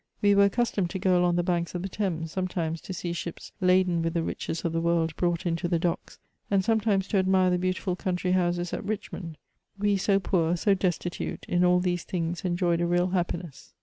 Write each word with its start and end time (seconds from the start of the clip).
We 0.19 0.33
were 0.33 0.45
accustomed 0.45 0.89
to 0.89 0.97
go 0.97 1.19
along 1.19 1.35
the 1.35 1.43
banks 1.43 1.75
of 1.75 1.83
the 1.83 1.87
Thames, 1.87 2.31
sometimes 2.31 2.81
to 2.81 2.91
see 2.91 3.13
ships 3.13 3.51
laden 3.61 4.01
with 4.01 4.15
the 4.15 4.23
riches 4.23 4.65
of 4.65 4.73
the 4.73 4.81
world 4.81 5.15
brought 5.15 5.45
into 5.45 5.67
the 5.67 5.77
docks, 5.77 6.17
and 6.49 6.65
sometimes 6.65 7.07
to 7.09 7.17
admire 7.17 7.51
the 7.51 7.59
beau 7.59 7.69
dful 7.69 7.95
country 7.99 8.31
houses 8.31 8.73
at 8.73 8.83
Richmond; 8.83 9.37
we 9.77 9.97
so 9.97 10.19
poor— 10.19 10.57
so 10.57 10.73
destitute— 10.73 11.45
in 11.47 11.63
all 11.63 11.79
these 11.79 12.03
thmgs 12.03 12.43
enjoyed 12.43 12.81
a 12.81 12.87
real 12.87 13.09
happiness. 13.09 13.73